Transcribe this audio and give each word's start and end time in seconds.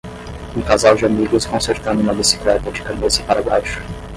Um 0.57 0.63
casal 0.63 0.95
de 0.97 1.05
amigos 1.05 1.45
consertando 1.45 2.01
uma 2.01 2.11
bicicleta 2.15 2.71
de 2.71 2.81
cabeça 2.81 3.21
para 3.21 3.43
baixo. 3.43 3.79